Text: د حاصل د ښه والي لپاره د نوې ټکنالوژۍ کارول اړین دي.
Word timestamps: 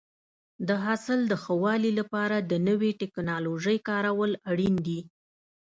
د 0.67 0.69
حاصل 0.83 1.19
د 1.27 1.33
ښه 1.43 1.53
والي 1.63 1.91
لپاره 1.99 2.37
د 2.51 2.53
نوې 2.67 2.91
ټکنالوژۍ 3.01 3.77
کارول 3.89 4.31
اړین 4.51 4.75
دي. 4.87 4.99